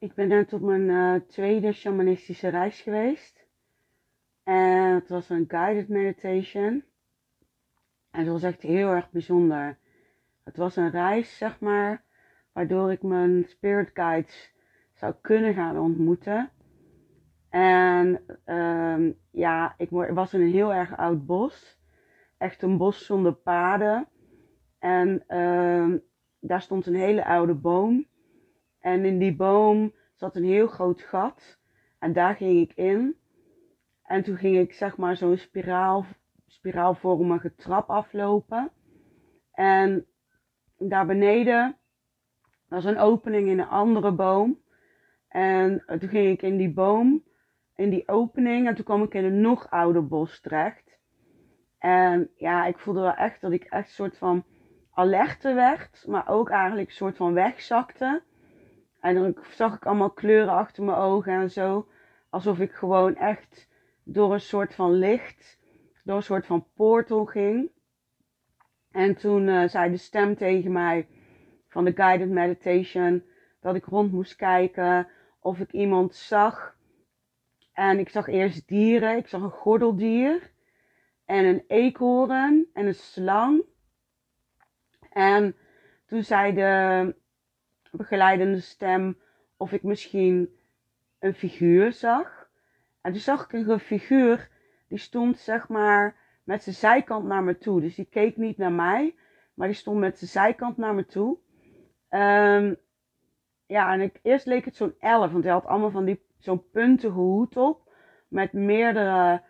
ik 0.00 0.14
ben 0.14 0.28
net 0.28 0.52
op 0.52 0.60
mijn 0.60 0.90
eh, 0.90 1.28
tweede 1.28 1.72
shamanistische 1.72 2.48
reis 2.48 2.80
geweest. 2.80 3.46
En 4.42 4.94
het 4.94 5.08
was 5.08 5.28
een 5.28 5.44
guided 5.48 5.88
meditation. 5.88 6.84
En 8.10 8.20
het 8.20 8.28
was 8.28 8.42
echt 8.42 8.62
heel 8.62 8.88
erg 8.88 9.10
bijzonder. 9.10 9.78
Het 10.44 10.56
was 10.56 10.76
een 10.76 10.90
reis, 10.90 11.36
zeg 11.36 11.60
maar, 11.60 12.04
waardoor 12.52 12.92
ik 12.92 13.02
mijn 13.02 13.44
spirit 13.44 13.90
guides 13.94 14.54
zou 14.94 15.14
kunnen 15.20 15.54
gaan 15.54 15.78
ontmoeten. 15.78 16.50
En 17.48 18.24
ehm, 18.44 19.12
ja, 19.30 19.74
ik 19.76 19.90
was 19.90 20.34
in 20.34 20.40
een 20.40 20.52
heel 20.52 20.74
erg 20.74 20.96
oud 20.96 21.26
bos. 21.26 21.78
Echt 22.38 22.62
een 22.62 22.76
bos 22.76 23.06
zonder 23.06 23.32
paden. 23.32 24.08
En 24.78 25.24
ehm, 25.26 25.98
daar 26.38 26.62
stond 26.62 26.86
een 26.86 26.94
hele 26.94 27.24
oude 27.24 27.54
boom. 27.54 28.06
En 28.78 29.04
in 29.04 29.18
die 29.18 29.36
boom 29.36 29.92
zat 30.20 30.36
een 30.36 30.44
heel 30.44 30.66
groot 30.66 31.02
gat. 31.02 31.58
En 31.98 32.12
daar 32.12 32.34
ging 32.34 32.60
ik 32.60 32.72
in. 32.76 33.16
En 34.02 34.22
toen 34.22 34.36
ging 34.36 34.58
ik 34.58 34.72
zeg 34.72 34.96
maar 34.96 35.16
zo'n 35.16 35.36
spiraal, 35.36 36.06
spiraalvormige 36.46 37.54
trap 37.54 37.90
aflopen. 37.90 38.70
En 39.52 40.06
daar 40.78 41.06
beneden 41.06 41.76
was 42.68 42.84
een 42.84 42.98
opening 42.98 43.48
in 43.48 43.58
een 43.58 43.68
andere 43.68 44.12
boom. 44.12 44.58
En 45.28 45.84
toen 45.86 46.08
ging 46.08 46.28
ik 46.28 46.42
in 46.42 46.56
die 46.56 46.72
boom, 46.72 47.24
in 47.74 47.90
die 47.90 48.08
opening. 48.08 48.66
En 48.66 48.74
toen 48.74 48.84
kwam 48.84 49.02
ik 49.02 49.14
in 49.14 49.24
een 49.24 49.40
nog 49.40 49.70
ouder 49.70 50.06
bos 50.06 50.40
terecht. 50.40 50.98
En 51.78 52.30
ja, 52.36 52.66
ik 52.66 52.78
voelde 52.78 53.00
wel 53.00 53.14
echt 53.14 53.40
dat 53.40 53.52
ik 53.52 53.64
echt 53.64 53.88
een 53.88 53.94
soort 53.94 54.18
van 54.18 54.44
alerter 54.90 55.54
werd. 55.54 56.04
Maar 56.06 56.28
ook 56.28 56.50
eigenlijk 56.50 56.88
een 56.88 56.94
soort 56.94 57.16
van 57.16 57.32
wegzakte. 57.32 58.22
En 59.00 59.14
dan 59.14 59.36
zag 59.50 59.74
ik 59.74 59.86
allemaal 59.86 60.10
kleuren 60.10 60.54
achter 60.54 60.84
mijn 60.84 60.96
ogen 60.96 61.32
en 61.32 61.50
zo. 61.50 61.88
Alsof 62.30 62.58
ik 62.58 62.72
gewoon 62.72 63.16
echt 63.16 63.68
door 64.02 64.32
een 64.32 64.40
soort 64.40 64.74
van 64.74 64.92
licht, 64.92 65.58
door 66.04 66.16
een 66.16 66.22
soort 66.22 66.46
van 66.46 66.66
portal 66.74 67.24
ging. 67.24 67.70
En 68.90 69.14
toen 69.14 69.48
uh, 69.48 69.68
zei 69.68 69.90
de 69.90 69.96
stem 69.96 70.36
tegen 70.36 70.72
mij 70.72 71.08
van 71.68 71.84
de 71.84 71.92
guided 71.92 72.28
meditation 72.28 73.24
dat 73.60 73.74
ik 73.74 73.84
rond 73.84 74.12
moest 74.12 74.36
kijken 74.36 75.08
of 75.40 75.58
ik 75.58 75.72
iemand 75.72 76.14
zag. 76.14 76.76
En 77.72 77.98
ik 77.98 78.08
zag 78.08 78.26
eerst 78.26 78.68
dieren. 78.68 79.16
Ik 79.16 79.28
zag 79.28 79.42
een 79.42 79.50
gordeldier 79.50 80.50
en 81.24 81.44
een 81.44 81.64
eekhoorn 81.66 82.66
en 82.72 82.86
een 82.86 82.94
slang. 82.94 83.62
En 85.10 85.56
toen 86.06 86.22
zei 86.22 86.54
de 86.54 87.14
begeleidende 87.90 88.60
stem 88.60 89.18
of 89.56 89.72
ik 89.72 89.82
misschien 89.82 90.56
een 91.18 91.34
figuur 91.34 91.92
zag. 91.92 92.48
En 93.00 93.12
toen 93.12 93.20
zag 93.20 93.52
ik 93.52 93.66
een 93.66 93.78
figuur 93.78 94.48
die 94.88 94.98
stond 94.98 95.38
zeg 95.38 95.68
maar 95.68 96.16
met 96.44 96.62
zijn 96.62 96.74
zijkant 96.74 97.26
naar 97.26 97.42
me 97.42 97.58
toe. 97.58 97.80
Dus 97.80 97.94
die 97.94 98.04
keek 98.04 98.36
niet 98.36 98.56
naar 98.56 98.72
mij, 98.72 99.14
maar 99.54 99.66
die 99.66 99.76
stond 99.76 99.98
met 99.98 100.18
zijn 100.18 100.30
zijkant 100.30 100.76
naar 100.76 100.94
me 100.94 101.06
toe. 101.06 101.38
Um, 102.10 102.76
ja, 103.66 103.92
en 103.92 104.00
ik, 104.00 104.18
eerst 104.22 104.46
leek 104.46 104.64
het 104.64 104.76
zo'n 104.76 104.94
elf, 104.98 105.32
want 105.32 105.44
hij 105.44 105.52
had 105.52 105.66
allemaal 105.66 105.90
van 105.90 106.04
die 106.04 106.22
zo'n 106.38 106.70
puntige 106.70 107.18
hoed 107.18 107.56
op. 107.56 107.92
Met 108.28 108.52
meerdere 108.52 109.42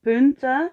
punten. 0.00 0.72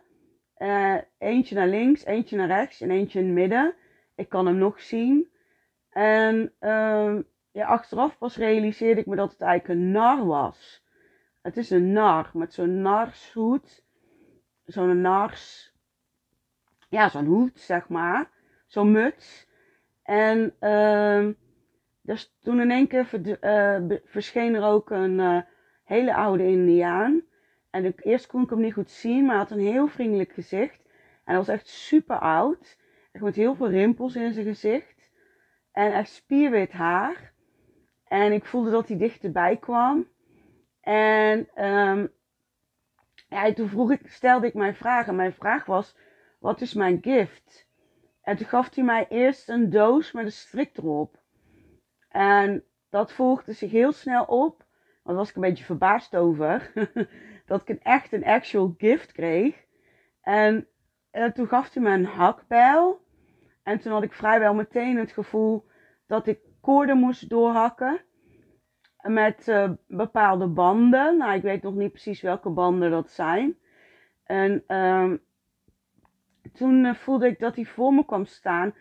Uh, 0.58 0.98
eentje 1.18 1.56
naar 1.56 1.68
links, 1.68 2.06
eentje 2.06 2.38
naar 2.38 2.48
rechts 2.48 2.81
en 2.81 2.92
eentje 2.92 3.20
in 3.20 3.25
het 3.25 3.34
midden. 3.34 3.73
Ik 4.16 4.30
kan 4.30 4.46
hem 4.46 4.58
nog 4.58 4.81
zien. 4.81 5.31
En 5.92 6.53
uh, 6.59 7.20
ja, 7.52 7.66
achteraf 7.66 8.17
pas 8.17 8.38
realiseerde 8.38 9.02
ik 9.02 9.08
me 9.08 9.16
dat 9.16 9.31
het 9.31 9.42
eigenlijk 9.42 9.80
een 9.80 9.92
nar 9.92 10.25
was. 10.25 10.84
Het 11.42 11.58
is 11.58 11.70
een 11.70 11.92
nar 11.92 12.30
met 12.34 12.53
zo'n 12.53 12.81
narshoed. 12.81 13.84
Zo'n 14.66 15.02
nars. 15.02 15.74
Ja, 16.90 17.09
zo'n 17.09 17.25
hoed, 17.25 17.59
zeg 17.59 17.90
maar. 17.90 18.29
Zo'n 18.68 18.91
muts. 18.91 19.47
En 20.03 20.56
uh, 20.59 21.28
dus 22.02 22.35
toen 22.40 22.59
in 22.59 22.72
één 22.72 22.88
keer 22.88 23.09
uh, 23.41 23.97
verscheen 24.06 24.56
er 24.56 24.63
ook 24.63 24.90
een 24.90 25.19
uh, 25.19 25.41
hele 25.84 26.16
oude 26.16 26.47
Indiaan. 26.47 27.22
En 27.69 27.94
eerst 27.96 28.28
kon 28.28 28.44
ik 28.44 28.50
hem 28.50 28.59
niet 28.59 28.73
goed 28.73 28.91
zien, 28.91 29.25
maar 29.25 29.35
hij 29.35 29.44
had 29.44 29.52
een 29.52 29.66
heel 29.66 29.88
vriendelijk 29.88 30.31
gezicht. 30.31 30.81
En 30.85 31.22
hij 31.23 31.35
was 31.35 31.47
echt 31.47 31.68
super 31.68 32.19
oud. 32.19 32.78
Echt 33.12 33.23
met 33.23 33.35
heel 33.35 33.56
veel 33.56 33.69
rimpels 33.69 34.16
in 34.16 34.34
zijn 34.34 34.46
gezicht. 34.46 35.00
En 35.72 35.94
echt 35.94 36.09
spierwit 36.09 36.72
haar. 36.72 37.34
En 38.08 38.32
ik 38.32 38.46
voelde 38.46 38.70
dat 38.70 38.88
hij 38.88 38.98
dichterbij 38.98 39.58
kwam. 39.58 40.08
En 40.82 41.66
um, 41.66 42.12
ja, 43.30 43.54
toen 43.54 43.70
vroeg 43.70 43.92
ik, 43.92 44.02
stelde 44.06 44.48
ik 44.48 44.54
mijn 44.54 44.76
vraag. 44.76 45.08
En 45.08 45.16
mijn 45.16 45.34
vraag 45.34 45.66
was, 45.66 45.96
wat 46.40 46.62
is 46.62 46.74
mijn 46.74 46.98
gift? 47.02 47.68
En 48.22 48.38
toen 48.38 48.48
gaf 48.48 48.76
hij 48.76 48.84
mij 48.84 49.08
eerst 49.09 49.50
een 49.50 49.70
doos 49.70 50.12
met 50.12 50.26
een 50.26 50.32
strik 50.32 50.78
erop. 50.78 51.20
En 52.09 52.64
dat 52.90 53.12
volgde 53.12 53.53
zich 53.53 53.72
heel 53.72 53.92
snel 53.92 54.24
op. 54.24 54.58
Want 54.58 55.03
daar 55.03 55.16
was 55.16 55.30
ik 55.30 55.36
een 55.36 55.42
beetje 55.42 55.64
verbaasd 55.64 56.16
over. 56.16 56.72
dat 57.46 57.62
ik 57.62 57.70
een 57.70 57.82
echt 57.82 58.14
een 58.14 58.26
actual 58.26 58.74
gift 58.78 59.12
kreeg. 59.12 59.66
En, 60.22 60.68
en 61.12 61.34
toen 61.34 61.48
gaf 61.48 61.74
hij 61.74 61.84
me 61.84 61.90
een 61.90 62.06
hakbijl. 62.06 63.02
En 63.63 63.79
toen 63.79 63.91
had 63.91 64.03
ik 64.03 64.13
vrijwel 64.13 64.53
meteen 64.53 64.97
het 64.97 65.11
gevoel 65.11 65.66
dat 66.07 66.27
ik 66.27 66.39
koorden 66.61 66.97
moest 66.97 67.29
doorhakken. 67.29 68.01
Met 69.01 69.47
uh, 69.47 69.72
bepaalde 69.88 70.47
banden. 70.47 71.17
Nou, 71.17 71.33
ik 71.33 71.41
weet 71.41 71.61
nog 71.61 71.73
niet 71.73 71.91
precies 71.91 72.22
welke 72.22 72.49
banden 72.49 72.91
dat 72.91 73.09
zijn. 73.09 73.57
En 74.23 74.63
uh, 74.67 75.13
toen 76.53 76.85
uh, 76.85 76.94
voelde 76.94 77.27
ik 77.27 77.39
dat 77.39 77.55
hij 77.55 77.66
voor 77.66 77.94
me 77.94 78.05
kwam 78.05 78.25
staan. 78.25 78.73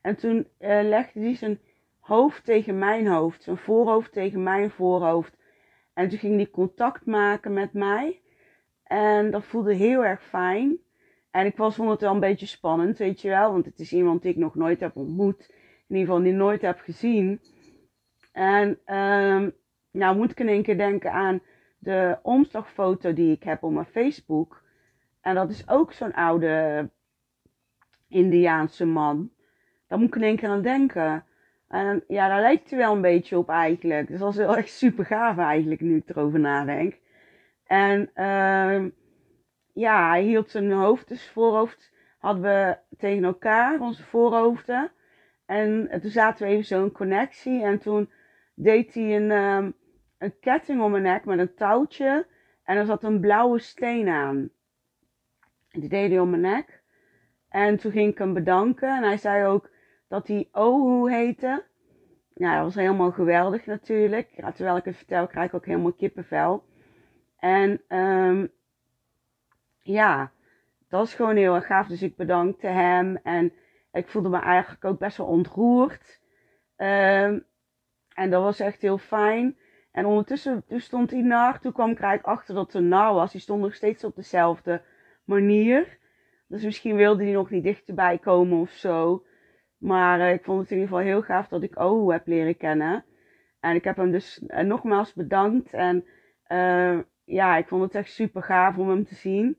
En 0.00 0.16
toen 0.16 0.48
eh, 0.58 0.80
legde 0.82 1.20
hij 1.20 1.34
zijn 1.34 1.60
hoofd 1.98 2.44
tegen 2.44 2.78
mijn 2.78 3.06
hoofd, 3.06 3.42
zijn 3.42 3.56
voorhoofd 3.56 4.12
tegen 4.12 4.42
mijn 4.42 4.70
voorhoofd. 4.70 5.36
En 5.94 6.08
toen 6.08 6.18
ging 6.18 6.36
hij 6.36 6.50
contact 6.50 7.06
maken 7.06 7.52
met 7.52 7.72
mij. 7.72 8.22
En 8.84 9.30
dat 9.30 9.44
voelde 9.44 9.74
heel 9.74 10.04
erg 10.04 10.22
fijn. 10.22 10.78
En 11.38 11.46
ik 11.46 11.56
was 11.56 11.74
vond 11.74 11.90
het 11.90 12.00
wel 12.00 12.14
een 12.14 12.20
beetje 12.20 12.46
spannend, 12.46 12.98
weet 12.98 13.20
je 13.20 13.28
wel. 13.28 13.52
Want 13.52 13.64
het 13.64 13.78
is 13.78 13.92
iemand 13.92 14.22
die 14.22 14.30
ik 14.30 14.36
nog 14.36 14.54
nooit 14.54 14.80
heb 14.80 14.96
ontmoet. 14.96 15.54
In 15.88 15.96
ieder 15.96 16.06
geval 16.06 16.22
die 16.22 16.32
nooit 16.32 16.62
heb 16.62 16.78
gezien. 16.78 17.40
En 18.32 18.68
um, 18.96 19.54
nou 19.90 20.16
moet 20.16 20.30
ik 20.30 20.40
in 20.40 20.48
één 20.48 20.62
keer 20.62 20.76
denken 20.78 21.12
aan 21.12 21.40
de 21.78 22.18
omslagfoto 22.22 23.12
die 23.12 23.32
ik 23.32 23.42
heb 23.42 23.62
op 23.62 23.72
mijn 23.72 23.86
Facebook. 23.86 24.62
En 25.20 25.34
dat 25.34 25.50
is 25.50 25.68
ook 25.68 25.92
zo'n 25.92 26.14
oude 26.14 26.90
Indiaanse 28.08 28.86
man. 28.86 29.30
Daar 29.86 29.98
moet 29.98 30.08
ik 30.08 30.16
in 30.16 30.22
één 30.22 30.36
keer 30.36 30.48
aan 30.48 30.62
denken. 30.62 31.24
En 31.68 32.04
ja, 32.08 32.28
daar 32.28 32.40
lijkt 32.40 32.70
hij 32.70 32.78
wel 32.78 32.94
een 32.94 33.00
beetje 33.00 33.38
op 33.38 33.48
eigenlijk. 33.48 34.08
Dus 34.08 34.18
dat 34.18 34.30
is 34.30 34.36
wel 34.36 34.56
echt 34.56 34.70
super 34.70 35.04
gaaf 35.04 35.38
eigenlijk, 35.38 35.80
nu 35.80 35.96
ik 35.96 36.08
erover 36.08 36.40
nadenk. 36.40 36.98
En 37.66 38.10
uh, 38.14 38.90
ja, 39.78 40.08
hij 40.08 40.22
hield 40.22 40.50
zijn 40.50 40.72
hoofd, 40.72 41.08
dus 41.08 41.28
voorhoofd, 41.28 41.92
hadden 42.18 42.42
we 42.42 42.78
tegen 42.96 43.24
elkaar, 43.24 43.80
onze 43.80 44.02
voorhoofden. 44.02 44.90
En 45.46 46.00
toen 46.00 46.10
zaten 46.10 46.46
we 46.46 46.52
even 46.52 46.64
zo'n 46.64 46.92
connectie. 46.92 47.62
En 47.62 47.78
toen 47.78 48.10
deed 48.54 48.94
hij 48.94 49.16
een, 49.16 49.30
um, 49.30 49.74
een 50.18 50.38
ketting 50.40 50.82
om 50.82 50.90
mijn 50.90 51.02
nek 51.02 51.24
met 51.24 51.38
een 51.38 51.54
touwtje. 51.54 52.26
En 52.64 52.76
er 52.76 52.86
zat 52.86 53.04
een 53.04 53.20
blauwe 53.20 53.58
steen 53.58 54.08
aan. 54.08 54.50
Die 55.70 55.88
deed 55.88 56.10
hij 56.10 56.20
om 56.20 56.30
mijn 56.30 56.42
nek. 56.42 56.82
En 57.48 57.76
toen 57.76 57.92
ging 57.92 58.10
ik 58.10 58.18
hem 58.18 58.34
bedanken. 58.34 58.96
En 58.96 59.02
hij 59.02 59.16
zei 59.16 59.46
ook 59.46 59.70
dat 60.08 60.26
hij 60.26 60.48
Ohu 60.52 61.12
heette. 61.12 61.64
Ja, 62.34 62.54
dat 62.54 62.64
was 62.64 62.74
helemaal 62.74 63.10
geweldig 63.10 63.66
natuurlijk. 63.66 64.28
Terwijl 64.54 64.76
ik 64.76 64.84
het 64.84 64.96
vertel, 64.96 65.26
krijg 65.26 65.48
ik 65.48 65.54
ook 65.54 65.66
helemaal 65.66 65.92
kippenvel. 65.92 66.64
En 67.38 67.82
um, 67.88 68.52
ja, 69.88 70.32
dat 70.88 71.00
was 71.00 71.14
gewoon 71.14 71.36
heel 71.36 71.54
erg 71.54 71.66
gaaf. 71.66 71.86
Dus 71.86 72.02
ik 72.02 72.16
bedankte 72.16 72.66
hem. 72.66 73.16
En 73.16 73.52
ik 73.92 74.08
voelde 74.08 74.28
me 74.28 74.38
eigenlijk 74.38 74.84
ook 74.84 74.98
best 74.98 75.16
wel 75.16 75.26
ontroerd. 75.26 76.20
Um, 76.76 77.46
en 78.14 78.30
dat 78.30 78.42
was 78.42 78.60
echt 78.60 78.82
heel 78.82 78.98
fijn. 78.98 79.58
En 79.92 80.04
ondertussen 80.04 80.64
stond 80.68 81.10
hij 81.10 81.20
nar. 81.20 81.60
Toen 81.60 81.72
kwam 81.72 81.90
ik 81.90 82.00
eigenlijk 82.00 82.38
achter 82.38 82.54
dat 82.54 82.72
het 82.72 82.82
een 82.82 82.88
was. 82.88 83.32
Die 83.32 83.40
stond 83.40 83.62
nog 83.62 83.74
steeds 83.74 84.04
op 84.04 84.16
dezelfde 84.16 84.82
manier. 85.24 85.98
Dus 86.48 86.64
misschien 86.64 86.96
wilde 86.96 87.22
hij 87.22 87.32
nog 87.32 87.50
niet 87.50 87.62
dichterbij 87.62 88.18
komen 88.18 88.60
of 88.60 88.70
zo. 88.70 89.24
Maar 89.78 90.20
uh, 90.20 90.32
ik 90.32 90.44
vond 90.44 90.60
het 90.60 90.70
in 90.70 90.76
ieder 90.76 90.90
geval 90.90 91.06
heel 91.06 91.22
gaaf 91.22 91.48
dat 91.48 91.62
ik 91.62 91.78
Ohu 91.78 92.12
heb 92.12 92.26
leren 92.26 92.56
kennen. 92.56 93.04
En 93.60 93.74
ik 93.74 93.84
heb 93.84 93.96
hem 93.96 94.10
dus 94.10 94.42
uh, 94.46 94.60
nogmaals 94.60 95.14
bedankt. 95.14 95.72
En 95.72 96.04
uh, 96.48 96.98
ja, 97.24 97.56
ik 97.56 97.68
vond 97.68 97.82
het 97.82 97.94
echt 97.94 98.12
super 98.12 98.42
gaaf 98.42 98.78
om 98.78 98.88
hem 98.88 99.04
te 99.04 99.14
zien. 99.14 99.58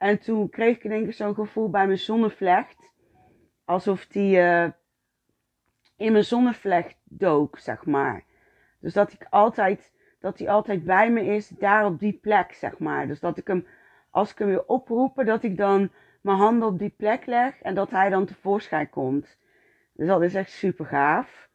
En 0.00 0.18
toen 0.18 0.48
kreeg 0.48 0.76
ik 0.76 0.82
denk 0.82 1.06
ik 1.06 1.12
zo'n 1.12 1.34
gevoel 1.34 1.70
bij 1.70 1.86
mijn 1.86 1.98
zonnevlecht. 1.98 2.92
Alsof 3.64 4.06
die 4.06 4.36
in 5.96 6.12
mijn 6.12 6.24
zonnevlecht 6.24 6.96
dook, 7.04 7.58
zeg 7.58 7.86
maar. 7.86 8.24
Dus 8.80 8.92
dat 8.92 9.12
ik 9.12 9.26
altijd, 9.30 9.92
dat 10.20 10.38
hij 10.38 10.48
altijd 10.48 10.84
bij 10.84 11.10
me 11.10 11.24
is, 11.24 11.48
daar 11.48 11.86
op 11.86 11.98
die 11.98 12.18
plek, 12.22 12.52
zeg 12.52 12.78
maar. 12.78 13.06
Dus 13.06 13.20
dat 13.20 13.38
ik 13.38 13.46
hem, 13.46 13.66
als 14.10 14.30
ik 14.30 14.38
hem 14.38 14.48
weer 14.48 14.66
oproepen, 14.66 15.26
dat 15.26 15.42
ik 15.42 15.56
dan 15.56 15.90
mijn 16.20 16.36
handen 16.36 16.68
op 16.68 16.78
die 16.78 16.94
plek 16.96 17.26
leg 17.26 17.60
en 17.62 17.74
dat 17.74 17.90
hij 17.90 18.08
dan 18.08 18.26
tevoorschijn 18.26 18.90
komt. 18.90 19.38
Dus 19.92 20.06
dat 20.06 20.22
is 20.22 20.34
echt 20.34 20.50
super 20.50 20.86
gaaf. 20.86 21.48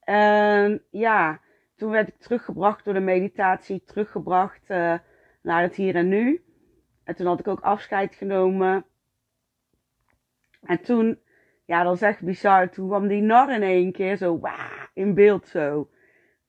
En 0.00 0.82
ja, 0.90 1.40
toen 1.76 1.90
werd 1.90 2.08
ik 2.08 2.18
teruggebracht 2.18 2.84
door 2.84 2.94
de 2.94 3.00
meditatie, 3.00 3.84
teruggebracht 3.84 4.70
uh, 4.70 4.94
naar 5.42 5.62
het 5.62 5.74
hier 5.74 5.94
en 5.94 6.08
nu. 6.08 6.44
En 7.04 7.14
toen 7.14 7.26
had 7.26 7.40
ik 7.40 7.48
ook 7.48 7.60
afscheid 7.60 8.14
genomen. 8.14 8.84
En 10.62 10.80
toen, 10.82 11.18
ja, 11.64 11.82
dat 11.82 11.94
is 11.94 12.02
echt 12.02 12.20
bizar. 12.20 12.70
Toen 12.70 12.88
kwam 12.88 13.08
die 13.08 13.22
nar 13.22 13.54
in 13.54 13.62
één 13.62 13.92
keer 13.92 14.16
zo, 14.16 14.40
in 14.94 15.14
beeld 15.14 15.48
zo. 15.48 15.90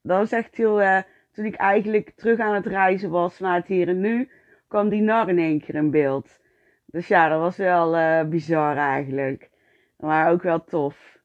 Dat 0.02 0.18
was 0.18 0.32
echt 0.32 0.56
heel, 0.56 0.82
uh, 0.82 1.02
toen 1.32 1.46
ik 1.46 1.56
eigenlijk 1.56 2.10
terug 2.16 2.40
aan 2.40 2.56
het 2.56 2.66
reizen 2.66 3.10
was 3.10 3.40
naar 3.40 3.56
het 3.56 3.68
hier 3.68 3.88
en 3.88 4.00
nu, 4.00 4.30
kwam 4.68 4.90
die 4.90 5.02
nar 5.02 5.30
in 5.30 5.40
één 5.40 5.60
keer 5.60 5.76
in 5.76 5.92
beeld. 5.92 6.40
Dus 6.86 7.08
ja, 7.08 7.30
dat 7.30 7.40
was 7.40 7.58
wel 7.58 7.98
uh, 7.98 8.24
bizar 8.24 8.78
eigenlijk. 8.78 9.50
Maar 9.98 10.32
ook 10.32 10.42
wel 10.42 10.64
tof. 10.64 11.20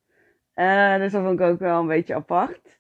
Uh, 0.55 0.97
dus 0.97 1.13
dat 1.13 1.23
vond 1.23 1.41
ik 1.41 1.47
ook 1.47 1.59
wel 1.59 1.81
een 1.81 1.87
beetje 1.87 2.15
apart. 2.15 2.79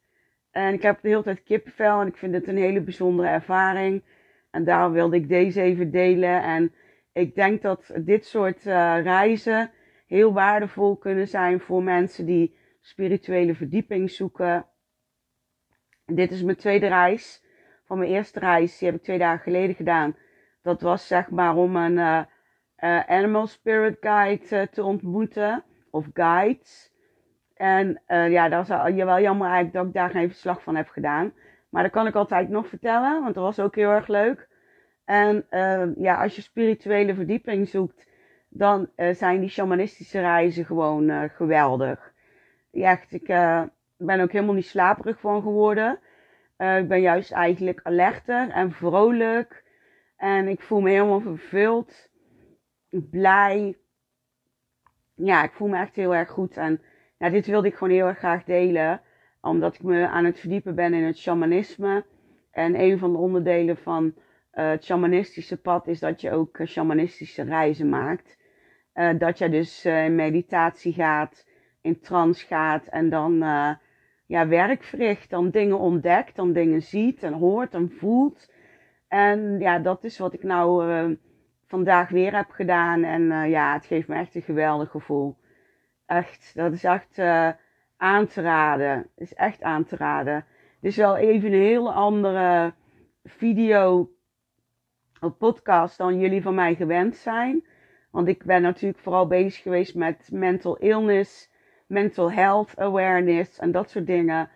En 0.50 0.74
ik 0.74 0.82
heb 0.82 1.00
de 1.00 1.08
hele 1.08 1.22
tijd 1.22 1.42
kippenvel 1.42 2.00
en 2.00 2.06
ik 2.06 2.16
vind 2.16 2.34
het 2.34 2.48
een 2.48 2.56
hele 2.56 2.80
bijzondere 2.80 3.28
ervaring. 3.28 4.02
En 4.50 4.64
daarom 4.64 4.92
wilde 4.92 5.16
ik 5.16 5.28
deze 5.28 5.60
even 5.60 5.90
delen. 5.90 6.42
En 6.42 6.72
ik 7.12 7.34
denk 7.34 7.62
dat 7.62 7.92
dit 7.96 8.26
soort 8.26 8.66
uh, 8.66 9.02
reizen 9.02 9.70
heel 10.06 10.32
waardevol 10.32 10.96
kunnen 10.96 11.28
zijn 11.28 11.60
voor 11.60 11.82
mensen 11.82 12.26
die 12.26 12.56
spirituele 12.80 13.54
verdieping 13.54 14.10
zoeken. 14.10 14.66
Dit 16.06 16.30
is 16.30 16.42
mijn 16.42 16.56
tweede 16.56 16.86
reis. 16.86 17.46
Van 17.84 17.98
mijn 17.98 18.10
eerste 18.10 18.38
reis, 18.38 18.78
die 18.78 18.88
heb 18.88 18.96
ik 18.96 19.04
twee 19.04 19.18
dagen 19.18 19.42
geleden 19.42 19.74
gedaan. 19.74 20.16
Dat 20.62 20.80
was 20.80 21.06
zeg 21.06 21.30
maar 21.30 21.56
om 21.56 21.76
een 21.76 21.96
uh, 21.96 22.22
uh, 22.78 23.00
animal 23.00 23.46
spirit 23.46 23.96
guide 24.00 24.68
te 24.70 24.82
ontmoeten. 24.82 25.64
Of 25.90 26.06
guides. 26.12 26.92
En 27.54 28.02
ja, 28.06 28.48
dat 28.48 28.62
is 28.62 28.68
wel 28.94 29.20
jammer 29.20 29.46
eigenlijk 29.46 29.72
dat 29.72 29.86
ik 29.86 29.92
daar 29.92 30.10
geen 30.10 30.28
verslag 30.28 30.62
van 30.62 30.76
heb 30.76 30.88
gedaan. 30.88 31.32
Maar 31.68 31.82
dat 31.82 31.92
kan 31.92 32.06
ik 32.06 32.14
altijd 32.14 32.48
nog 32.48 32.68
vertellen, 32.68 33.22
want 33.22 33.34
dat 33.34 33.44
was 33.44 33.60
ook 33.60 33.74
heel 33.74 33.90
erg 33.90 34.06
leuk. 34.06 34.48
En 35.04 35.46
uh, 35.50 35.96
ja, 35.96 36.22
als 36.22 36.36
je 36.36 36.42
spirituele 36.42 37.14
verdieping 37.14 37.68
zoekt, 37.68 38.06
dan 38.48 38.90
uh, 38.96 39.14
zijn 39.14 39.40
die 39.40 39.48
shamanistische 39.48 40.20
reizen 40.20 40.64
gewoon 40.64 41.30
geweldig. 41.30 42.12
Ja, 42.70 42.90
echt, 42.90 43.12
ik 43.12 43.26
ben 43.96 44.20
ook 44.20 44.32
helemaal 44.32 44.54
niet 44.54 44.66
slaperig 44.66 45.20
van 45.20 45.42
geworden. 45.42 45.98
ik 46.56 46.88
ben 46.88 47.00
juist 47.00 47.32
eigenlijk 47.32 47.80
alerter 47.82 48.50
en 48.50 48.72
vrolijk. 48.72 49.64
En 50.18 50.48
ik 50.48 50.62
voel 50.62 50.80
me 50.80 50.90
helemaal 50.90 51.20
vervuld, 51.20 52.10
blij. 52.90 53.78
Ja, 55.14 55.42
ik 55.42 55.52
voel 55.52 55.68
me 55.68 55.78
echt 55.78 55.96
heel 55.96 56.14
erg 56.14 56.30
goed. 56.30 56.56
En 56.56 56.80
ja, 57.18 57.30
dit 57.30 57.46
wilde 57.46 57.68
ik 57.68 57.74
gewoon 57.74 57.92
heel 57.92 58.06
erg 58.06 58.18
graag 58.18 58.44
delen. 58.44 59.00
Omdat 59.40 59.74
ik 59.74 59.82
me 59.82 60.08
aan 60.08 60.24
het 60.24 60.38
verdiepen 60.38 60.74
ben 60.74 60.94
in 60.94 61.04
het 61.04 61.18
shamanisme. 61.18 62.04
En 62.50 62.80
een 62.80 62.98
van 62.98 63.12
de 63.12 63.18
onderdelen 63.18 63.76
van 63.76 64.04
uh, 64.04 64.68
het 64.68 64.84
shamanistische 64.84 65.60
pad 65.60 65.86
is 65.86 66.00
dat 66.00 66.20
je 66.20 66.30
ook 66.30 66.58
uh, 66.58 66.66
shamanistische 66.66 67.42
reizen 67.42 67.88
maakt. 67.88 68.36
Uh, 68.94 69.18
dat 69.18 69.38
je 69.38 69.48
dus 69.48 69.84
in 69.84 70.14
meditatie 70.14 70.92
gaat, 70.92 71.46
in 71.80 72.00
trance 72.00 72.46
gaat 72.46 72.86
en 72.86 73.10
dan 73.10 73.34
ja, 74.26 74.48
werk 74.48 74.82
verricht. 74.82 75.30
Dan 75.30 75.50
dingen 75.50 75.78
ontdekt, 75.78 76.36
dan 76.36 76.52
dingen 76.52 76.82
ziet 76.82 77.22
en 77.22 77.32
hoort 77.32 77.74
en 77.74 77.90
voelt. 77.90 78.52
En 79.08 79.58
ja, 79.58 79.78
dat 79.78 80.04
is 80.04 80.18
wat 80.18 80.32
ik 80.32 80.42
nou 80.42 81.16
vandaag 81.66 82.08
weer 82.08 82.36
heb 82.36 82.50
gedaan. 82.50 83.04
En 83.04 83.48
ja, 83.48 83.72
het 83.72 83.86
geeft 83.86 84.08
me 84.08 84.14
echt 84.14 84.34
een 84.34 84.42
geweldig 84.42 84.90
gevoel. 84.90 85.36
Echt, 86.06 86.52
dat 86.54 86.72
is 86.72 86.84
echt 86.84 87.18
uh, 87.18 87.50
aan 87.98 88.26
te 88.26 88.42
raden. 88.42 89.10
Is 89.16 89.34
echt 89.34 89.62
aan 89.62 89.84
te 89.84 89.96
raden. 89.96 90.34
Het 90.34 90.44
is 90.90 90.96
wel 90.96 91.16
even 91.16 91.52
een 91.52 91.60
hele 91.60 91.92
andere 91.92 92.74
video 93.24 94.10
of 95.20 95.36
podcast 95.36 95.98
dan 95.98 96.18
jullie 96.18 96.42
van 96.42 96.54
mij 96.54 96.74
gewend 96.74 97.16
zijn. 97.16 97.64
Want 98.10 98.28
ik 98.28 98.44
ben 98.44 98.62
natuurlijk 98.62 99.02
vooral 99.02 99.26
bezig 99.26 99.62
geweest 99.62 99.94
met 99.94 100.28
mental 100.32 100.76
illness, 100.76 101.50
mental 101.86 102.32
health 102.32 102.78
awareness 102.78 103.58
en 103.58 103.72
dat 103.72 103.90
soort 103.90 104.06
dingen. 104.06 104.50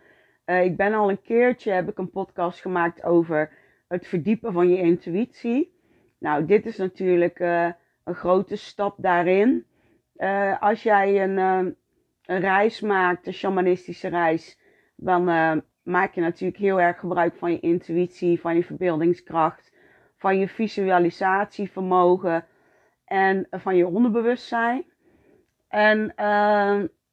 Uh, 0.46 0.64
ik 0.64 0.76
ben 0.76 0.94
al 0.94 1.10
een 1.10 1.20
keertje, 1.22 1.72
heb 1.72 1.88
ik 1.88 1.98
een 1.98 2.10
podcast 2.10 2.60
gemaakt 2.60 3.02
over 3.02 3.52
het 3.88 4.06
verdiepen 4.06 4.52
van 4.52 4.68
je 4.68 4.76
intuïtie. 4.76 5.80
Nou, 6.18 6.44
dit 6.44 6.66
is 6.66 6.76
natuurlijk 6.76 7.38
uh, 7.38 7.70
een 8.04 8.14
grote 8.14 8.56
stap 8.56 8.94
daarin. 8.98 9.66
Uh, 10.16 10.62
als 10.62 10.82
jij 10.82 11.22
een, 11.22 11.38
uh, 11.38 11.72
een, 12.32 12.40
reis 12.40 12.80
maakt, 12.80 13.26
een 13.26 13.32
shamanistische 13.32 14.08
reis, 14.08 14.58
dan 14.96 15.28
uh, 15.28 15.56
maak 15.82 16.14
je 16.14 16.20
natuurlijk 16.20 16.58
heel 16.58 16.80
erg 16.80 16.98
gebruik 16.98 17.34
van 17.34 17.52
je 17.52 17.60
intuïtie, 17.60 18.40
van 18.40 18.56
je 18.56 18.64
verbeeldingskracht, 18.64 19.72
van 20.16 20.38
je 20.38 20.48
visualisatievermogen 20.48 22.46
en 23.04 23.46
van 23.50 23.76
je 23.76 23.86
onderbewustzijn. 23.86 24.84
En 25.68 26.12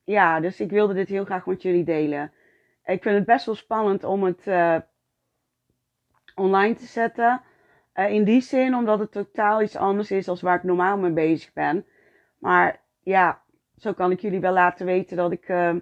ja, 0.03 0.39
dus 0.39 0.59
ik 0.59 0.69
wilde 0.69 0.93
dit 0.93 1.09
heel 1.09 1.25
graag 1.25 1.45
met 1.45 1.61
jullie 1.61 1.83
delen. 1.83 2.31
Ik 2.85 3.01
vind 3.01 3.15
het 3.15 3.25
best 3.25 3.45
wel 3.45 3.55
spannend 3.55 4.03
om 4.03 4.23
het 4.23 4.47
online 6.35 6.75
te 6.75 6.85
zetten. 6.85 7.41
in 7.93 8.23
die 8.23 8.41
zin, 8.41 8.75
omdat 8.75 8.99
het 8.99 9.11
totaal 9.11 9.61
iets 9.61 9.75
anders 9.75 10.11
is 10.11 10.25
dan 10.25 10.37
waar 10.41 10.55
ik 10.55 10.63
normaal 10.63 10.97
mee 10.97 11.11
bezig 11.11 11.53
ben. 11.53 11.85
Maar 12.37 12.81
ja, 13.03 13.41
zo 13.79 13.93
kan 13.93 14.11
ik 14.11 14.19
jullie 14.19 14.39
wel 14.39 14.53
laten 14.53 14.85
weten 14.85 15.17
dat 15.17 15.31
ik 15.31 15.49
uh, 15.49 15.75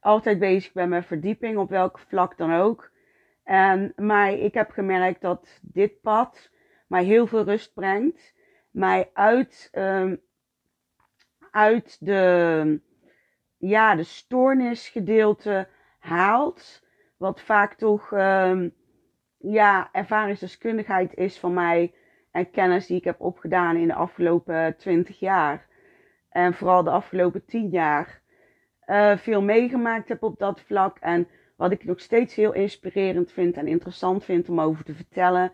altijd 0.00 0.38
bezig 0.38 0.72
ben 0.72 0.88
met 0.88 1.06
verdieping, 1.06 1.58
op 1.58 1.70
welk 1.70 1.98
vlak 1.98 2.36
dan 2.36 2.54
ook. 2.54 2.90
En, 3.44 3.92
maar 3.96 4.32
ik 4.32 4.54
heb 4.54 4.70
gemerkt 4.70 5.20
dat 5.20 5.60
dit 5.62 6.00
pad 6.00 6.50
mij 6.86 7.04
heel 7.04 7.26
veel 7.26 7.44
rust 7.44 7.74
brengt. 7.74 8.34
Mij 8.70 9.10
uit, 9.12 9.68
uh, 9.72 10.12
uit 11.50 12.06
de, 12.06 12.80
ja, 13.56 13.94
de 13.94 14.02
stoornisgedeelte 14.02 15.68
haalt. 15.98 16.82
Wat 17.16 17.40
vaak 17.40 17.74
toch 17.74 18.10
ja, 19.38 19.88
ervaringsdeskundigheid 19.92 21.14
is 21.14 21.38
van 21.38 21.54
mij. 21.54 21.94
En 22.30 22.50
kennis 22.50 22.86
die 22.86 22.96
ik 22.96 23.04
heb 23.04 23.20
opgedaan 23.20 23.76
in 23.76 23.86
de 23.86 23.94
afgelopen 23.94 24.76
twintig 24.76 25.18
jaar 25.18 25.70
en 26.32 26.54
vooral 26.54 26.82
de 26.82 26.90
afgelopen 26.90 27.44
tien 27.44 27.68
jaar 27.68 28.22
uh, 28.86 29.16
veel 29.16 29.42
meegemaakt 29.42 30.08
heb 30.08 30.22
op 30.22 30.38
dat 30.38 30.60
vlak. 30.60 30.98
En 30.98 31.28
wat 31.56 31.72
ik 31.72 31.84
nog 31.84 32.00
steeds 32.00 32.34
heel 32.34 32.52
inspirerend 32.52 33.32
vind 33.32 33.56
en 33.56 33.66
interessant 33.66 34.24
vind 34.24 34.48
om 34.48 34.60
over 34.60 34.84
te 34.84 34.94
vertellen. 34.94 35.52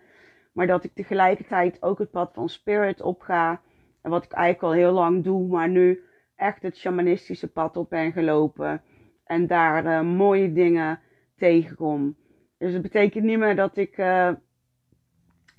Maar 0.52 0.66
dat 0.66 0.84
ik 0.84 0.94
tegelijkertijd 0.94 1.82
ook 1.82 1.98
het 1.98 2.10
pad 2.10 2.30
van 2.34 2.48
spirit 2.48 3.00
opga. 3.00 3.60
En 4.02 4.10
wat 4.10 4.24
ik 4.24 4.32
eigenlijk 4.32 4.74
al 4.74 4.80
heel 4.80 4.92
lang 4.92 5.24
doe, 5.24 5.48
maar 5.48 5.68
nu 5.68 6.02
echt 6.36 6.62
het 6.62 6.76
shamanistische 6.76 7.52
pad 7.52 7.76
op 7.76 7.90
ben 7.90 8.12
gelopen. 8.12 8.82
En 9.24 9.46
daar 9.46 9.84
uh, 9.84 10.00
mooie 10.00 10.52
dingen 10.52 11.00
tegenkom. 11.36 12.16
Dus 12.58 12.72
het 12.72 12.82
betekent 12.82 13.24
niet 13.24 13.38
meer 13.38 13.56
dat 13.56 13.76
ik 13.76 13.98
uh, 13.98 14.30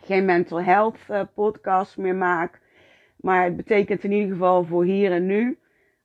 geen 0.04 0.26
mental 0.26 0.62
health 0.62 1.00
podcast 1.34 1.98
meer 1.98 2.16
maak. 2.16 2.62
Maar 3.20 3.44
het 3.44 3.56
betekent 3.56 4.04
in 4.04 4.12
ieder 4.12 4.32
geval 4.32 4.64
voor 4.64 4.84
hier 4.84 5.12
en 5.12 5.26
nu 5.26 5.60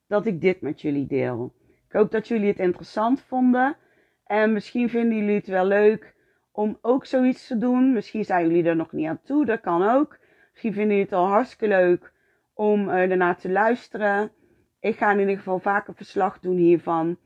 dat 0.06 0.26
ik 0.26 0.40
dit 0.40 0.61
met 0.61 0.80
jullie 0.80 1.06
deel. 1.06 1.54
Ik 1.87 1.92
hoop 1.92 2.11
dat 2.11 2.28
jullie 2.28 2.49
het 2.49 2.59
interessant 2.59 3.21
vonden. 3.21 3.76
En 4.25 4.52
misschien 4.52 4.88
vinden 4.88 5.18
jullie 5.18 5.35
het 5.35 5.47
wel 5.47 5.64
leuk 5.64 6.14
om 6.52 6.78
ook 6.80 7.06
zoiets 7.06 7.47
te 7.47 7.59
doen. 7.59 7.92
Misschien 7.92 8.25
zijn 8.25 8.47
jullie 8.47 8.64
er 8.64 8.76
nog 8.76 8.92
niet 8.92 9.06
aan 9.06 9.21
toe, 9.25 9.44
dat 9.44 9.61
kan 9.61 9.83
ook. 9.83 10.18
Misschien 10.50 10.73
vinden 10.73 10.90
jullie 10.90 11.11
het 11.11 11.18
al 11.18 11.26
hartstikke 11.26 11.68
leuk 11.68 12.12
om 12.54 12.88
uh, 12.88 13.11
ernaar 13.11 13.37
te 13.37 13.50
luisteren. 13.50 14.33
Ik 14.80 14.97
ga 14.97 15.12
in 15.12 15.18
ieder 15.18 15.37
geval 15.37 15.59
vaker 15.59 15.94
verslag 15.94 16.40
doen 16.40 16.56
hiervan. 16.56 17.18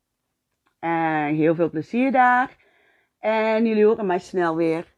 En 0.82 1.34
heel 1.34 1.54
veel 1.54 1.70
plezier 1.70 2.12
daar. 2.12 2.56
En 3.18 3.66
jullie 3.66 3.84
horen 3.84 4.06
mij 4.06 4.18
snel 4.18 4.56
weer. 4.56 4.91